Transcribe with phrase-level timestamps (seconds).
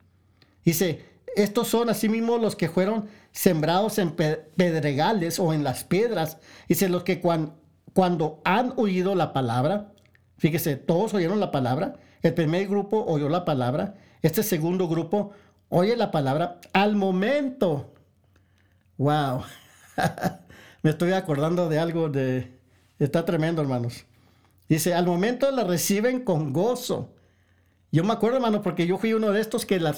[0.63, 6.37] Dice, estos son asimismo los que fueron sembrados en pedregales o en las piedras.
[6.67, 9.93] Dice, los que cuando, han oído la palabra,
[10.37, 11.99] fíjese, todos oyeron la palabra.
[12.21, 13.95] El primer grupo oyó la palabra.
[14.21, 15.31] Este segundo grupo
[15.69, 17.93] oye la palabra al momento.
[18.97, 19.43] Wow.
[20.83, 22.59] Me estoy acordando de algo de...
[22.99, 24.05] Está tremendo, hermanos.
[24.69, 27.09] Dice, al momento la reciben con gozo.
[27.91, 29.95] Yo me acuerdo, hermano, porque yo fui uno de estos que la,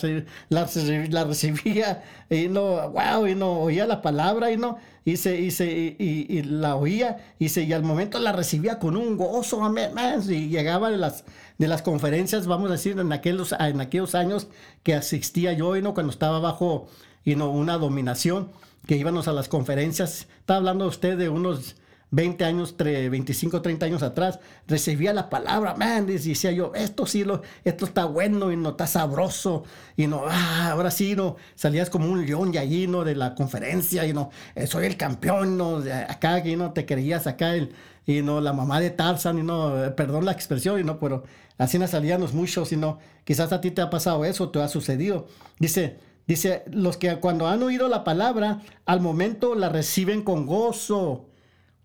[0.48, 5.52] la, recibía y no, wow, y no oía la palabra y no, y, se, y,
[5.52, 5.66] se,
[6.00, 9.92] y, la oía y, se, y al momento la recibía con un gozo, amén,
[10.30, 11.26] y llegaba de las,
[11.58, 14.48] de las conferencias, vamos a decir, en aquellos, en aquellos años
[14.84, 16.88] que asistía yo, y no, cuando estaba bajo
[17.26, 18.52] y no, una dominación,
[18.88, 21.76] que íbamos a las conferencias, estaba hablando usted de unos
[22.12, 27.24] 20 años, 25, 30 años atrás, recibía la palabra, man, y decía yo, esto sí,
[27.24, 29.64] lo, esto está bueno y no está sabroso,
[29.96, 33.34] y no, ah, ahora sí, no, salías como un león y allí, no, de la
[33.34, 37.74] conferencia, y no, eh, soy el campeón, no, acá, y no, te creías acá, el,
[38.06, 41.24] y no, la mamá de Tarzan, y no, eh, perdón la expresión, y no, pero
[41.58, 44.62] así no salían los muchos, y no, quizás a ti te ha pasado eso, te
[44.62, 45.28] ha sucedido.
[45.60, 45.98] Dice,
[46.28, 51.31] dice, los que cuando han oído la palabra, al momento la reciben con gozo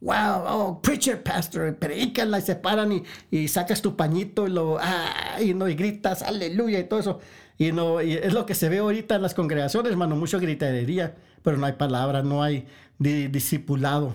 [0.01, 4.79] wow, oh, preacher, pastor, predícala y se paran y, y, sacas tu pañito y lo,
[4.81, 7.21] ah, y, no, y gritas, aleluya y todo eso.
[7.59, 11.15] Y, no, y es lo que se ve ahorita en las congregaciones, hermano, mucho gritería,
[11.43, 12.67] pero no hay palabra, no hay
[12.99, 14.15] discipulado.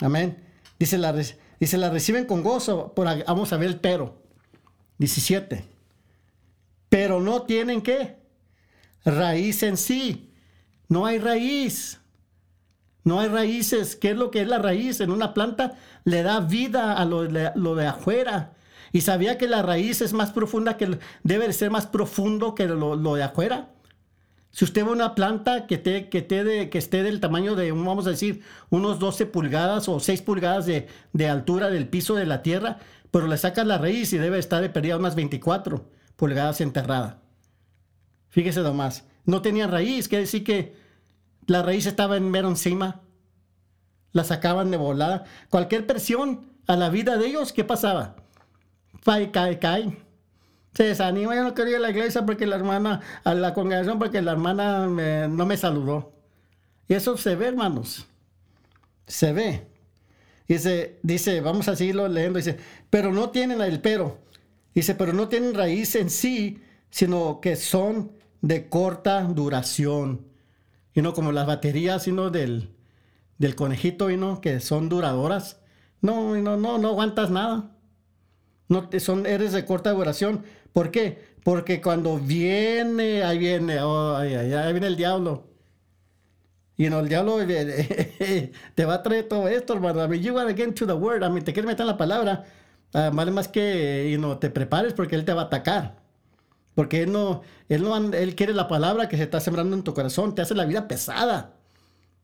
[0.00, 0.38] Amén.
[0.78, 4.18] Dice la, dice, la reciben con gozo, por, vamos a ver el pero.
[4.98, 5.64] 17.
[6.88, 8.16] Pero no tienen qué?
[9.04, 10.32] Raíz en sí.
[10.88, 11.99] No hay raíz.
[13.04, 13.96] No hay raíces.
[13.96, 15.00] ¿Qué es lo que es la raíz?
[15.00, 15.74] En una planta
[16.04, 18.52] le da vida a lo, de afuera.
[18.92, 23.14] Y sabía que la raíz es más profunda que debe ser más profundo que lo,
[23.14, 23.70] de afuera.
[24.50, 26.08] Si usted ve una planta que, que,
[26.70, 31.28] que esté del tamaño de, vamos a decir, unos 12 pulgadas o 6 pulgadas de,
[31.28, 32.78] altura del piso de la tierra,
[33.12, 37.22] pero le sacas la raíz y debe estar de pérdida unas 24 pulgadas enterrada.
[38.28, 39.04] Fíjese nomás.
[39.24, 40.74] No tenía raíz, quiere decir que
[41.46, 43.00] la raíz estaba en mero encima.
[44.12, 45.24] La sacaban de volada.
[45.50, 48.16] Cualquier presión a la vida de ellos, ¿qué pasaba?
[49.04, 49.96] Cae, cae, cae.
[50.74, 51.34] Se desanima.
[51.34, 54.32] Yo no quería ir a la iglesia porque la hermana, a la congregación porque la
[54.32, 56.12] hermana no me saludó.
[56.88, 58.06] Y eso se ve, hermanos.
[59.06, 59.66] Se ve.
[60.48, 62.38] Dice, dice, vamos a seguirlo leyendo.
[62.38, 62.58] Dice,
[62.90, 64.18] pero no tienen el pero.
[64.74, 70.29] Dice, pero no tienen raíz en sí, sino que son de corta duración
[70.94, 72.70] y no como las baterías sino del,
[73.38, 75.60] del conejito y no que son duradoras.
[76.00, 77.70] No, no, no, no aguantas nada.
[78.68, 80.44] No, son, eres de corta duración.
[80.72, 81.30] ¿Por qué?
[81.42, 85.48] Porque cuando viene, ahí viene, oh, ahí, viene el diablo.
[86.76, 87.38] Y no, el diablo
[88.74, 90.02] te va a traer todo esto, hermano.
[90.04, 91.22] I mean, you want to get to the word.
[91.22, 92.44] I mean, te quiere meter en la palabra.
[92.92, 95.99] Uh, más que y no te prepares porque él te va a atacar.
[96.74, 99.94] Porque él no, él no, él quiere la palabra que se está sembrando en tu
[99.94, 101.56] corazón, te hace la vida pesada.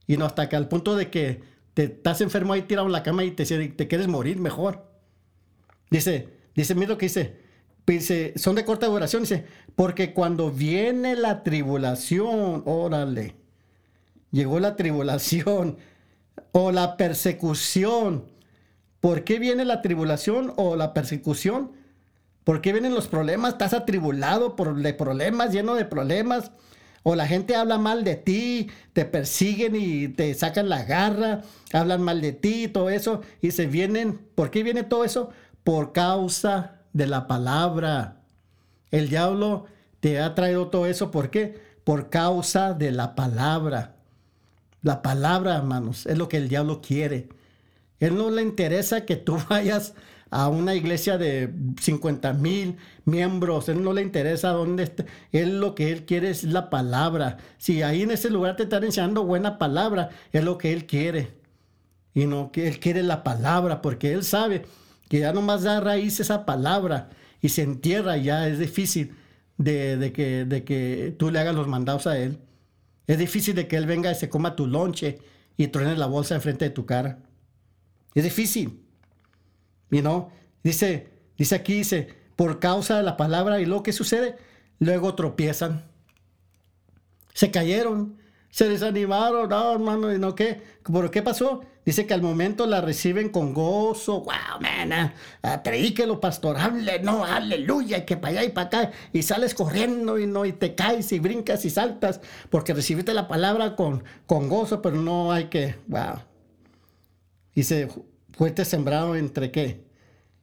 [0.06, 1.42] Y no hasta que al punto de que
[1.74, 3.44] te estás enfermo ahí tirado en la cama y te,
[3.86, 4.86] quieres morir mejor.
[5.90, 7.36] Dice, dice, mira lo que dice,
[7.86, 9.44] dice, son de corta duración, dice,
[9.74, 13.34] porque cuando viene la tribulación, órale,
[14.30, 15.76] llegó la tribulación
[16.52, 18.24] o la persecución.
[19.00, 21.72] ¿Por qué viene la tribulación o la persecución?
[22.46, 23.54] ¿Por qué vienen los problemas?
[23.54, 26.52] ¿Estás atribulado por de problemas, lleno de problemas?
[27.02, 32.02] O la gente habla mal de ti, te persiguen y te sacan la garra, hablan
[32.02, 33.22] mal de ti y todo eso.
[33.40, 35.30] Y se vienen, ¿por qué viene todo eso?
[35.64, 38.20] Por causa de la palabra.
[38.92, 39.64] El diablo
[39.98, 41.60] te ha traído todo eso, ¿por qué?
[41.82, 43.96] Por causa de la palabra.
[44.82, 47.28] La palabra, hermanos, es lo que el diablo quiere.
[47.98, 49.94] Él no le interesa que tú vayas
[50.30, 53.68] a una iglesia de 50 mil miembros.
[53.68, 55.06] Él no le interesa dónde esté.
[55.32, 57.38] Él lo que él quiere es la palabra.
[57.58, 61.34] Si ahí en ese lugar te están enseñando buena palabra, es lo que él quiere.
[62.14, 64.64] Y no que él quiere la palabra, porque él sabe
[65.08, 68.48] que ya nomás da raíz esa palabra y se entierra ya.
[68.48, 69.14] Es difícil
[69.58, 72.38] de, que, de que tú le hagas los mandados a él.
[73.06, 75.18] Es difícil de que él venga y se coma tu lonche
[75.56, 77.20] y truene la bolsa enfrente de tu cara.
[78.14, 78.85] Es difícil.
[79.90, 80.30] Y no,
[80.62, 84.36] dice, dice aquí, dice, por causa de la palabra y lo que sucede,
[84.78, 85.84] luego tropiezan.
[87.32, 88.18] Se cayeron,
[88.50, 90.62] se desanimaron, no, hermano, y no qué.
[90.82, 91.62] ¿Por qué pasó?
[91.84, 94.22] Dice que al momento la reciben con gozo.
[94.22, 95.12] Wow, man,
[95.44, 98.90] uh, predíquelo, pastor, hable, no, aleluya, que para allá y para acá.
[99.12, 103.28] Y sales corriendo y no, y te caes y brincas y saltas, porque recibiste la
[103.28, 106.22] palabra con, con gozo, pero no hay que, wow.
[107.54, 107.88] Dice,
[108.36, 109.84] fuiste sembrado entre qué?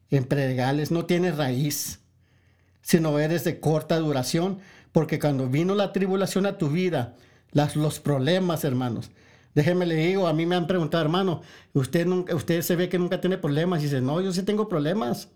[0.10, 2.02] En predegales, no tienes raíz,
[2.82, 4.60] sino eres de corta duración,
[4.92, 7.16] porque cuando vino la tribulación a tu vida,
[7.52, 9.12] las, los problemas, hermanos,
[9.56, 11.42] déjeme le digo, a mí me han preguntado, hermano,
[11.74, 15.30] usted, usted se ve que nunca tiene problemas, y dice, no, yo sí tengo problemas,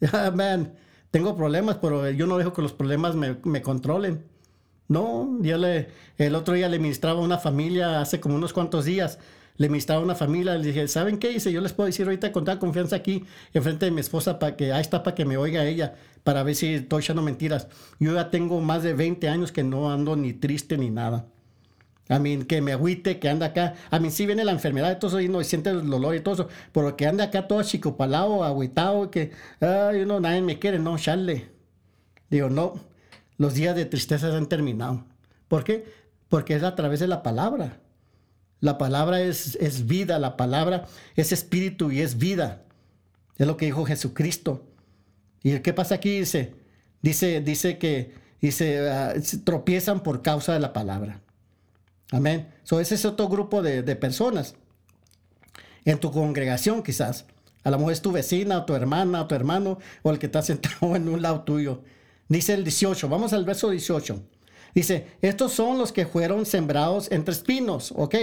[0.34, 0.74] man,
[1.10, 4.24] tengo problemas, pero yo no dejo que los problemas me, me controlen.
[4.88, 5.88] No, yo le,
[6.18, 9.18] el otro día le ministraba a una familia hace como unos cuantos días
[9.56, 11.28] le ministraba una familia, le dije, ¿saben qué?
[11.28, 14.56] Dice, yo les puedo decir ahorita con toda confianza aquí, enfrente de mi esposa, para
[14.56, 15.94] que, ahí está, para que me oiga ella,
[16.24, 17.68] para ver si estoy echando mentiras.
[18.00, 21.26] Yo ya tengo más de 20 años que no ando ni triste ni nada.
[22.08, 23.74] A mí, que me agüite, que anda acá.
[23.90, 26.20] A mí sí viene la enfermedad y todo eso, y no siente el dolor y
[26.20, 29.30] todo eso, pero que anda acá todo chicopalado, agüitado, que,
[29.60, 31.48] ay, no, nadie me quiere, no, chale.
[32.28, 32.74] Digo, no,
[33.36, 35.04] los días de tristeza se han terminado.
[35.48, 35.84] ¿Por qué?
[36.28, 37.80] Porque es a través de la palabra.
[38.60, 40.86] La palabra es, es vida, la palabra
[41.16, 42.62] es espíritu y es vida.
[43.36, 44.66] Es lo que dijo Jesucristo.
[45.42, 46.20] ¿Y qué pasa aquí?
[46.20, 46.54] Dice,
[47.02, 49.14] dice, dice que dice, ah,
[49.44, 51.20] tropiezan por causa de la palabra.
[52.10, 52.48] Amén.
[52.62, 54.54] So, ese es otro grupo de, de, personas.
[55.84, 57.26] En tu congregación quizás.
[57.62, 60.26] A lo mejor es tu vecina, o tu hermana, o tu hermano, o el que
[60.26, 61.82] está sentado en un lado tuyo.
[62.28, 64.22] Dice el 18, vamos al verso 18.
[64.74, 68.14] Dice, estos son los que fueron sembrados entre espinos, ok.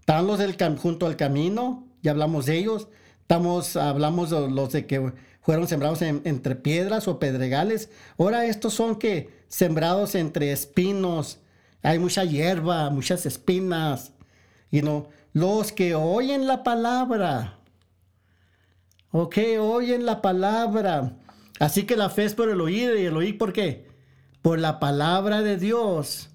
[0.00, 2.88] Están los del junto al camino, ya hablamos de ellos.
[3.20, 7.90] Estamos, hablamos de los de que fueron sembrados entre piedras o pedregales.
[8.16, 11.40] Ahora estos son que sembrados entre espinos.
[11.82, 14.12] Hay mucha hierba, muchas espinas.
[14.70, 17.58] Y no, los que oyen la palabra.
[19.10, 21.17] Ok, oyen la palabra.
[21.58, 23.88] Así que la fe es por el oír y el oír por qué?
[24.42, 26.30] Por la palabra de Dios.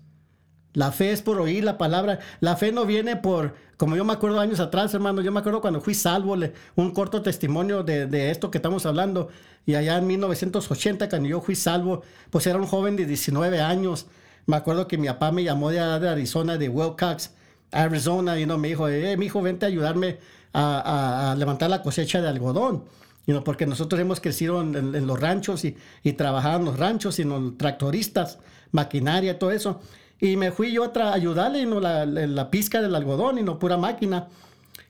[0.73, 2.19] La fe es por oír la palabra.
[2.39, 5.61] La fe no viene por, como yo me acuerdo años atrás, hermano, yo me acuerdo
[5.61, 6.35] cuando fui salvo,
[6.75, 9.29] un corto testimonio de, esto que estamos hablando.
[9.65, 14.07] Y allá en 1980, cuando yo fui salvo, pues era un joven de 19 años.
[14.45, 17.31] Me acuerdo que mi papá me llamó de, Arizona, de Wilcox,
[17.71, 20.17] Arizona, y no me dijo, eh, mi hijo, vente a ayudarme
[20.53, 22.85] a, levantar la cosecha de algodón.
[23.25, 27.23] Y no, porque nosotros hemos crecido en, los ranchos y, y en los ranchos y
[27.23, 28.39] los tractoristas,
[28.71, 29.79] maquinaria, todo eso.
[30.19, 31.79] Y me fui yo a ayudarle, ¿no?
[31.79, 34.27] la, la, pizca del algodón y no pura máquina.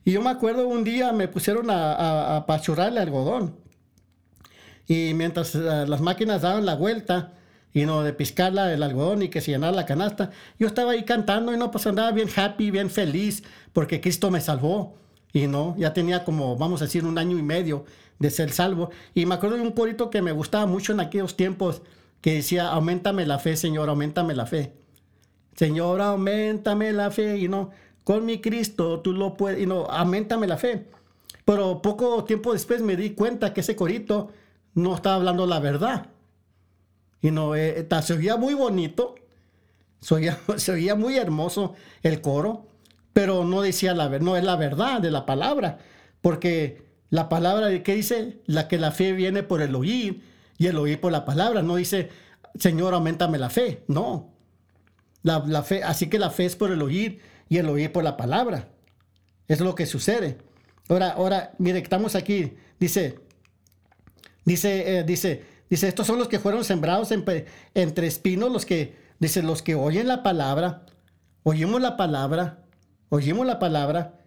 [0.05, 3.55] Y yo me acuerdo un día me pusieron a, a, el algodón.
[4.87, 7.33] Y mientras eh, las máquinas daban la vuelta,
[7.73, 11.03] y no de piscarla el algodón y que se llenara la canasta, yo estaba ahí
[11.03, 14.95] cantando y no, pues andaba bien happy, bien feliz, porque Cristo me salvó.
[15.33, 17.85] Y no, ya tenía como, vamos a decir, un año y medio
[18.19, 18.91] de ser salvo.
[19.13, 21.81] Y me acuerdo de un corito que me gustaba mucho en aquellos tiempos,
[22.21, 24.73] que decía, aumentame la fe, Señor, aumentame la fe.
[25.55, 27.71] Señor, aumentame la fe, y no,
[28.03, 30.87] con mi Cristo tú lo puedes, y no, aumentame la fe.
[31.45, 34.29] Pero poco tiempo después me di cuenta que ese corito
[34.75, 36.07] no estaba hablando la verdad.
[37.21, 39.15] Y no, eh, se oía muy bonito,
[39.99, 42.65] se oía, se oía, muy hermoso el coro,
[43.13, 45.77] pero no decía la verdad, no es la verdad de la palabra,
[46.21, 50.77] porque la palabra que dice, la que la fe viene por el oír, y el
[50.77, 51.61] oír por la palabra.
[51.61, 52.09] No dice,
[52.57, 53.83] Señor, aumentame la fe.
[53.87, 54.33] No.
[55.21, 58.17] La, fe, así que la fe es por el oír y el oír por la
[58.17, 58.69] palabra.
[59.47, 60.37] Es lo que sucede.
[60.89, 62.53] Ahora, ahora, mire, estamos aquí.
[62.79, 63.19] Dice,
[64.43, 69.41] dice, eh, dice, dice, estos son los que fueron sembrados entre espinos, los que, dice,
[69.41, 70.85] los que oyen la palabra,
[71.43, 72.62] oímos la palabra,
[73.13, 74.19] oímos la palabra,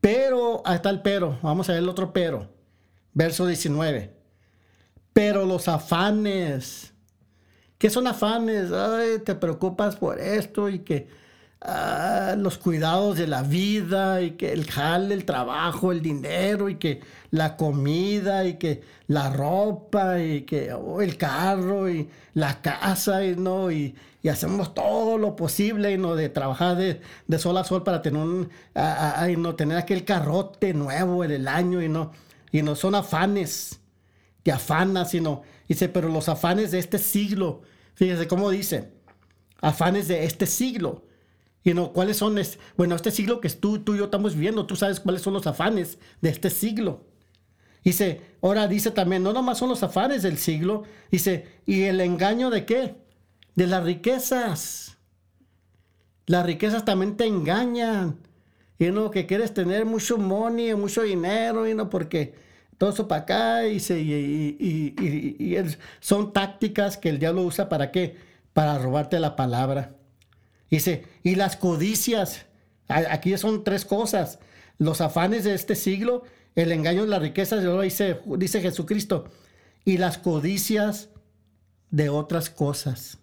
[0.00, 2.48] pero, ahí está el pero, vamos a ver el otro pero,
[3.12, 4.14] verso 19.
[5.12, 6.92] Pero los afanes,
[7.78, 8.72] ¿qué son afanes?
[8.72, 11.08] Ay, te preocupas por esto y que
[11.62, 16.76] Ah, los cuidados de la vida y que el jale, el trabajo, el dinero y
[16.76, 23.24] que la comida y que la ropa y que oh, el carro y la casa
[23.24, 23.94] y no y,
[24.30, 28.50] hacemos todo lo posible y no de trabajar de, sol a sol para tener un,
[29.38, 32.10] no tener aquel carrote nuevo en el año y no
[32.50, 33.80] y no son afanes
[34.42, 37.62] que afanas sino dice pero los afanes de este siglo
[37.94, 38.90] fíjese cómo dice
[39.60, 41.05] afanes de este siglo
[41.66, 42.38] y no, ¿cuáles son?
[42.76, 45.48] bueno, este siglo que tú, tú y yo estamos viviendo, tú sabes cuáles son los
[45.48, 47.02] afanes de este siglo.
[47.82, 52.50] Dice, ahora dice también, no nomás son los afanes del siglo, dice, ¿y el engaño
[52.50, 52.94] de qué?
[53.56, 54.96] De las riquezas.
[56.26, 58.20] Las riquezas también te engañan.
[58.78, 62.36] Y no, que quieres tener mucho money, mucho dinero, y no, porque
[62.78, 64.94] todo eso para acá, y, y,
[65.40, 65.56] y
[65.98, 68.18] son tácticas que el diablo usa para qué?
[68.52, 69.95] Para robarte la palabra.
[70.70, 72.46] Dice, y las codicias.
[72.88, 74.38] Aquí son tres cosas.
[74.78, 79.28] Los afanes de este siglo, el engaño de las riquezas, dice, dice Jesucristo,
[79.84, 81.08] y las codicias
[81.90, 83.18] de otras cosas.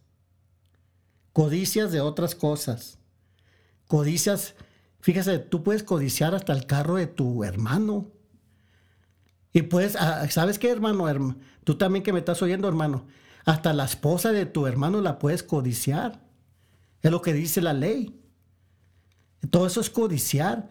[1.32, 3.00] Codicias de otras cosas.
[3.88, 4.56] Codicias,
[5.02, 8.12] fíjese, tú puedes codiciar hasta el carro de tu hermano.
[9.52, 11.38] Y puedes, ah, ¿sabes qué, hermano?
[11.64, 13.06] Tú también que me estás oyendo, hermano.
[13.46, 16.23] Hasta la esposa de tu hermano la puedes codiciar.
[17.04, 18.20] Es lo que dice la ley.
[19.52, 20.70] Todo eso es codiciar.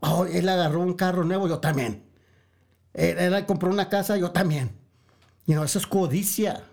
[0.00, 2.02] Oh, él agarró un carro nuevo, yo también.
[2.94, 4.70] Él, compró una casa, yo también.
[5.46, 6.64] Y no, eso es codicia.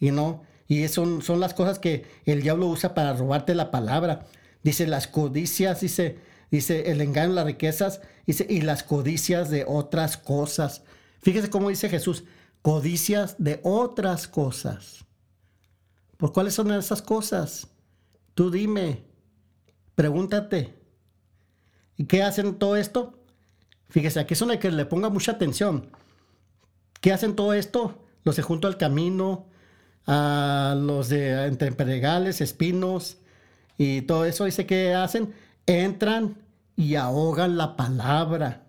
[0.00, 4.26] Y no, y son, son las cosas que el diablo usa para robarte la palabra.
[4.62, 6.18] Dice las codicias, dice,
[6.50, 10.82] dice el engaño, las riquezas, dice, y las codicias de otras cosas.
[11.20, 12.24] Fíjese cómo dice Jesús,
[12.62, 15.04] codicias de otras cosas.
[16.16, 17.68] ¿Por cuáles son esas cosas?
[18.34, 19.04] Tú dime,
[19.94, 20.74] pregúntate.
[21.96, 23.24] ¿Y qué hacen todo esto?
[23.88, 25.90] Fíjese, aquí son de que le ponga mucha atención.
[27.00, 28.04] ¿Qué hacen todo esto?
[28.24, 29.46] Los de junto al camino,
[30.06, 33.18] a los de entre pedregales, espinos
[33.78, 34.46] y todo eso.
[34.46, 35.32] Dice que hacen,
[35.66, 36.42] entran
[36.76, 38.66] y ahogan la palabra.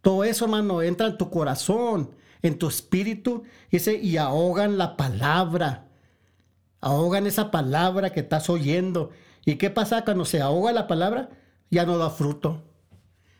[0.00, 2.10] Todo eso, hermano, entra en tu corazón,
[2.42, 5.88] en tu espíritu, dice, y ahogan la palabra
[6.84, 9.10] ahogan esa palabra que estás oyendo.
[9.46, 11.30] ¿Y qué pasa cuando se ahoga la palabra?
[11.70, 12.62] Ya no da fruto.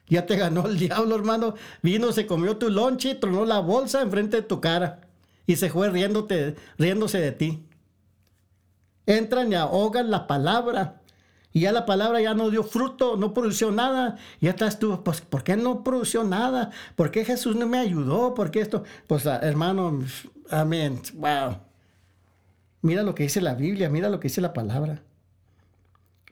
[0.08, 1.54] Ya te ganó el diablo, hermano.
[1.82, 5.02] Vino, se comió tu lonche y tronó la bolsa enfrente de tu cara.
[5.46, 7.68] Y se fue riéndose de ti.
[9.04, 11.02] Entran y ahogan la palabra.
[11.52, 14.16] Y ya la palabra ya no dio fruto, no produció nada.
[14.40, 16.70] Ya estás tú, pues, ¿por qué no produció nada?
[16.96, 18.32] ¿Por qué Jesús no me ayudó?
[18.32, 18.84] ¿Por qué esto?
[19.06, 20.00] Pues, hermano,
[20.50, 21.02] amén.
[21.12, 21.58] Wow.
[22.84, 25.02] Mira lo que dice la Biblia, mira lo que dice la palabra.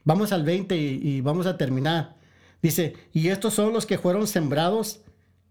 [0.05, 2.17] Vamos al 20 y, vamos a terminar.
[2.61, 5.01] Dice, y estos son los que fueron sembrados.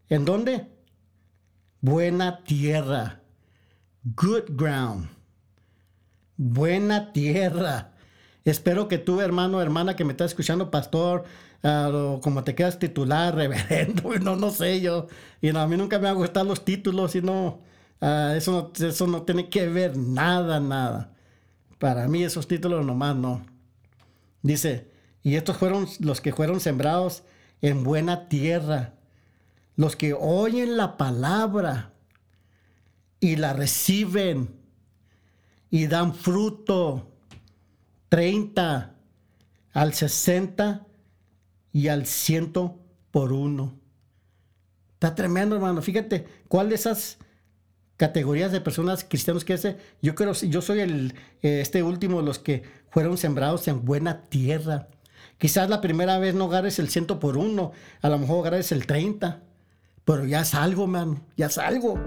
[0.09, 0.67] ¿En dónde?
[1.81, 3.19] Buena tierra.
[4.03, 5.09] Good ground.
[6.37, 7.93] Buena tierra.
[8.45, 11.23] Espero que tú, hermano, hermana, que me estás escuchando, pastor,
[11.63, 15.07] uh, como te quedas titular, reverendo, no, no sé yo.
[15.41, 17.23] Y a mí nunca me han gustado los títulos y
[18.01, 21.13] Ah, eso, no, eso no tiene que ver nada, nada.
[21.77, 23.45] Para mí esos títulos nomás no.
[24.41, 24.91] Dice,
[25.23, 27.23] y estos fueron los que fueron sembrados
[27.61, 28.95] en buena tierra,
[29.75, 31.93] los que oyen la palabra
[33.19, 34.59] y la reciben
[35.69, 37.11] y dan fruto
[38.09, 38.95] 30
[39.73, 40.87] al 60
[41.71, 42.53] y al 100
[43.11, 43.79] por uno.
[44.93, 45.81] Está tremendo, hermano.
[45.81, 47.17] Fíjate, ¿cuál de esas
[48.01, 52.39] categorías de personas cristianos que hace, yo creo, yo soy el, eh, este último, los
[52.39, 54.87] que fueron sembrados en buena tierra.
[55.37, 58.87] Quizás la primera vez no agarres el ciento por uno, a lo mejor agarres el
[58.87, 59.41] 30,
[60.03, 61.99] pero ya es algo, man, ya es algo.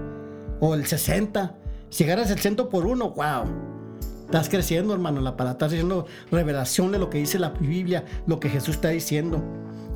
[0.59, 1.55] O el 60.
[1.89, 3.45] Si agarras el ciento por uno, wow.
[4.25, 5.53] Estás creciendo, hermano, la palabra.
[5.53, 9.41] Estás haciendo revelación de lo que dice la Biblia, lo que Jesús está diciendo.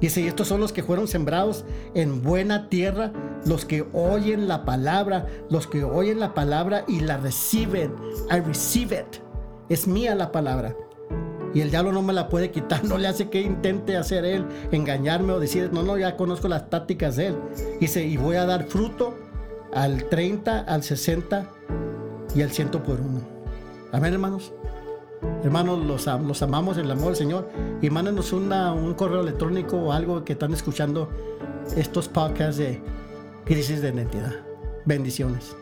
[0.01, 3.11] Dice, y estos son los que fueron sembrados en buena tierra,
[3.45, 7.93] los que oyen la palabra, los que oyen la palabra y la reciben.
[8.31, 9.21] I receive it.
[9.67, 10.75] Es mía la palabra.
[11.53, 14.45] Y el diablo no me la puede quitar, no le hace que intente hacer él,
[14.71, 17.35] engañarme o decir, no, no, ya conozco las tácticas de él.
[17.79, 19.17] Dice, y voy a dar fruto
[19.73, 21.49] al 30, al 60
[22.35, 23.21] y al 100 por uno.
[23.91, 24.53] Amén, hermanos.
[25.43, 26.07] Hermanos, los,
[26.41, 27.49] amamos en el amor del Señor.
[27.81, 31.09] Y mándenos una, un correo electrónico o algo que están escuchando
[31.75, 32.81] estos podcasts de
[33.45, 34.35] crisis de identidad.
[34.85, 35.55] Bendiciones.